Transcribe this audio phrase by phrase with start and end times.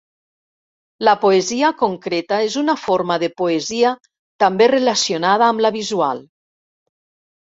[1.07, 3.91] La poesia concreta és una forma de poesia
[4.45, 6.23] també relacionada amb la visual.